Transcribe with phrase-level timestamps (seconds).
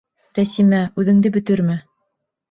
[0.37, 1.75] —Рәсимә, үҙеңде бөтөрмә.